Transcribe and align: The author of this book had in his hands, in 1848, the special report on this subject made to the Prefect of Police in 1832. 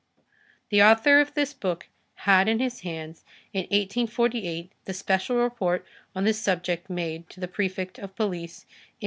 The 0.71 0.81
author 0.81 1.21
of 1.21 1.35
this 1.35 1.53
book 1.53 1.87
had 2.25 2.47
in 2.49 2.57
his 2.57 2.79
hands, 2.79 3.23
in 3.53 3.65
1848, 3.65 4.71
the 4.85 4.95
special 4.95 5.35
report 5.35 5.85
on 6.15 6.23
this 6.23 6.41
subject 6.41 6.89
made 6.89 7.29
to 7.29 7.39
the 7.39 7.47
Prefect 7.47 7.99
of 7.99 8.15
Police 8.15 8.61
in 8.63 8.69
1832. 8.69 8.69